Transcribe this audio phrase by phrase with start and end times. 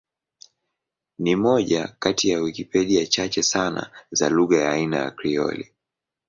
[1.19, 5.71] Ni moja kati ya Wikipedia chache sana za lugha ya aina ya Krioli.